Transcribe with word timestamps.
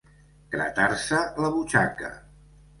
Gratar-se 0.55 1.21
la 1.45 1.53
butxaca. 1.59 2.13